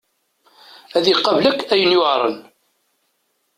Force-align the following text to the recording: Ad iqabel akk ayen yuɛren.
Ad 0.95 1.05
iqabel 1.07 1.45
akk 1.49 1.61
ayen 1.73 1.95
yuɛren. 1.95 2.37